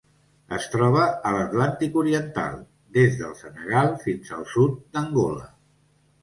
[0.59, 1.01] Es troba
[1.31, 2.55] a l'Atlàntic oriental:
[2.97, 5.47] des del Senegal fins al sud d'Angola.